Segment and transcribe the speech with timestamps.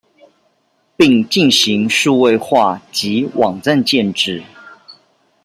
[0.97, 4.41] 並進行數位化及網站建置